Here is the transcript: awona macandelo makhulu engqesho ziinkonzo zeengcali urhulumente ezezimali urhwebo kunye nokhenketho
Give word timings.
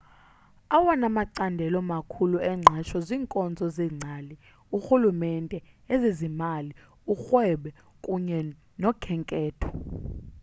awona 0.75 1.07
macandelo 1.17 1.79
makhulu 1.91 2.37
engqesho 2.51 2.97
ziinkonzo 3.07 3.65
zeengcali 3.75 4.35
urhulumente 4.75 5.57
ezezimali 5.93 6.71
urhwebo 7.11 7.69
kunye 8.03 8.37
nokhenketho 8.81 9.69